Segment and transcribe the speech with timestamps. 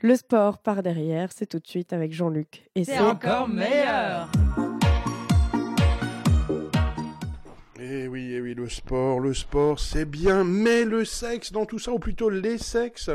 [0.00, 2.70] Le sport par derrière, c'est tout de suite avec Jean-Luc.
[2.74, 4.30] Et c'est encore meilleur.
[8.54, 12.58] Le sport, le sport, c'est bien, mais le sexe dans tout ça, ou plutôt les
[12.58, 13.10] sexes,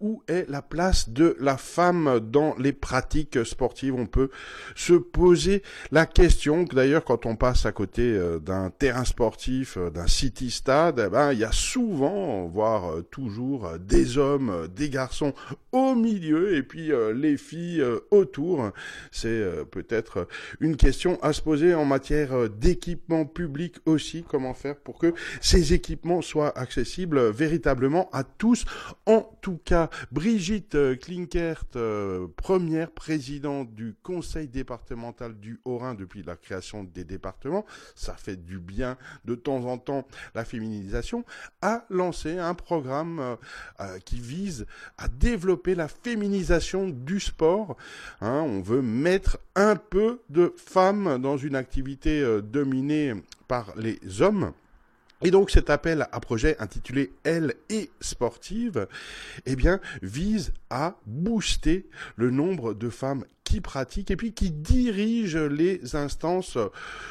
[0.00, 3.94] où est la place de la femme dans les pratiques sportives?
[3.94, 4.30] On peut
[4.74, 9.90] se poser la question, d'ailleurs, quand on passe à côté euh, d'un terrain sportif, euh,
[9.90, 14.90] d'un city stade, eh ben, il y a souvent, voire euh, toujours, des hommes, des
[14.90, 15.34] garçons
[15.72, 18.70] au milieu, et puis les filles autour.
[19.10, 20.28] C'est peut-être
[20.60, 25.72] une question à se poser en matière d'équipement public aussi comment faire pour que ces
[25.72, 28.64] équipements soient accessibles véritablement à tous.
[29.06, 36.36] En tout cas, Brigitte Klinkert, euh, première présidente du conseil départemental du Haut-Rhin depuis la
[36.36, 41.24] création des départements, ça fait du bien de temps en temps la féminisation,
[41.62, 43.36] a lancé un programme euh,
[43.80, 44.66] euh, qui vise
[44.98, 47.76] à développer la féminisation du sport.
[48.20, 53.14] Hein, on veut mettre un peu de femmes dans une activité dominée
[53.46, 54.52] par les hommes.
[55.24, 58.86] Et donc cet appel à projet intitulé Elle est sportive,
[59.46, 61.86] eh bien, vise à booster
[62.16, 66.58] le nombre de femmes qui pratique et puis qui dirige les instances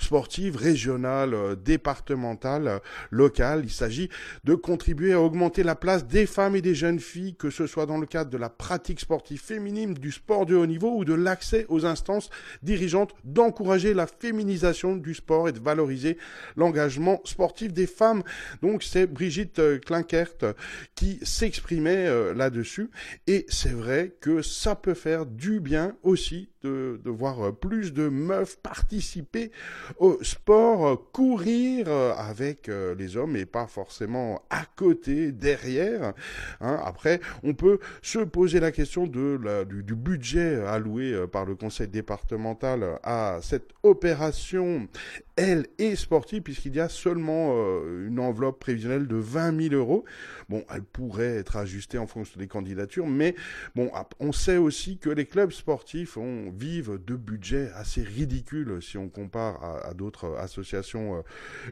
[0.00, 2.80] sportives régionales, départementales,
[3.12, 3.60] locales.
[3.62, 4.08] Il s'agit
[4.42, 7.86] de contribuer à augmenter la place des femmes et des jeunes filles, que ce soit
[7.86, 11.14] dans le cadre de la pratique sportive féminine, du sport de haut niveau ou de
[11.14, 12.30] l'accès aux instances
[12.64, 16.18] dirigeantes, d'encourager la féminisation du sport et de valoriser
[16.56, 18.24] l'engagement sportif des femmes.
[18.60, 20.54] Donc c'est Brigitte Klinkert
[20.96, 22.90] qui s'exprimait euh, là-dessus
[23.28, 28.08] et c'est vrai que ça peut faire du bien aux aussi de, voir plus de
[28.08, 29.50] meufs participer
[29.98, 36.14] au sport, courir avec euh, les hommes et pas forcément à côté, derrière.
[36.60, 36.80] Hein.
[36.84, 41.88] Après, on peut se poser la question de du, budget alloué euh, par le conseil
[41.88, 44.88] départemental à cette opération
[45.36, 50.04] elle est sportive puisqu'il y a seulement euh, une enveloppe prévisionnelle de 20 000 euros.
[50.48, 53.34] Bon, elle pourrait être ajustée en fonction des candidatures, mais
[53.74, 58.98] bon, on sait aussi que les clubs sportifs ont, vivent de budgets assez ridicules si
[58.98, 61.22] on compare à, d'autres associations euh,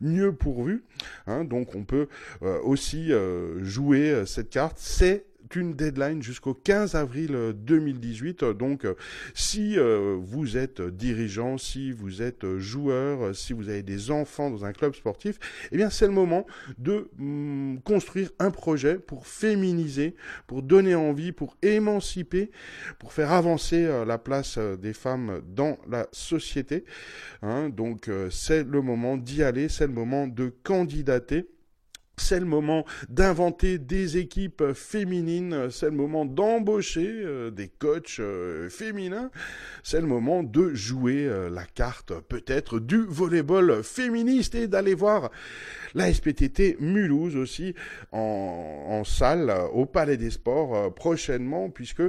[0.00, 0.84] mieux pourvues.
[1.26, 1.44] Hein.
[1.44, 2.08] donc on peut
[2.42, 3.12] euh, aussi
[3.60, 4.76] jouer cette carte.
[4.78, 5.24] C'est
[5.56, 8.44] une deadline jusqu'au 15 avril 2018.
[8.44, 8.94] Donc, euh,
[9.34, 14.64] si euh, vous êtes dirigeant, si vous êtes joueur, si vous avez des enfants dans
[14.64, 15.38] un club sportif,
[15.72, 16.46] eh bien, c'est le moment
[16.78, 20.14] de mm, construire un projet pour féminiser,
[20.46, 22.50] pour donner envie, pour émanciper,
[22.98, 26.84] pour faire avancer euh, la place des femmes dans la société.
[27.42, 27.68] Hein.
[27.68, 31.46] donc, c'est le moment d'y aller, c'est le moment de candidater.
[32.20, 38.68] C'est le moment d'inventer des équipes féminines, c'est le moment d'embaucher euh, des coachs euh,
[38.68, 39.30] féminins,
[39.82, 45.30] c'est le moment de jouer euh, la carte peut-être du volleyball féministe et d'aller voir
[45.94, 47.74] la SPTT Mulhouse aussi
[48.12, 52.02] en, salle au Palais des Sports prochainement puisque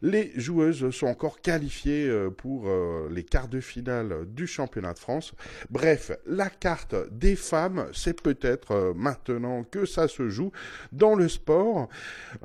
[0.00, 2.70] les joueuses sont encore qualifiées pour
[3.10, 5.34] les quarts de finale du championnat de France.
[5.68, 10.52] Bref, la carte des femmes, c'est peut-être maintenant que ça se joue
[10.92, 11.88] dans le sport.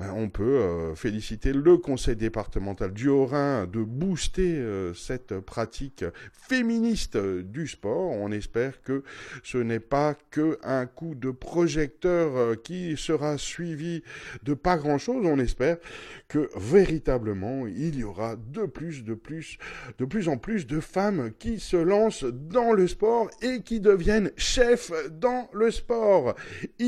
[0.00, 6.04] Euh, on peut euh, féliciter le conseil départemental du Haut-Rhin de booster euh, cette pratique
[6.32, 8.10] féministe du sport.
[8.10, 9.02] On espère que
[9.42, 14.02] ce n'est pas que un coup de projecteur qui sera suivi
[14.42, 15.24] de pas grand-chose.
[15.26, 15.78] On espère
[16.28, 19.58] que véritablement il y aura de plus, de plus,
[19.98, 24.30] de plus en plus de femmes qui se lancent dans le sport et qui deviennent
[24.36, 26.34] chefs dans le sport.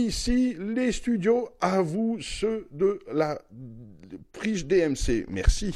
[0.05, 3.41] Ici, les studios, à vous ceux de la
[4.33, 5.25] Prige DMC.
[5.31, 5.73] Merci.